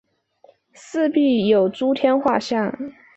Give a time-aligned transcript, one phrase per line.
[0.73, 2.75] 四壁有诸天画像。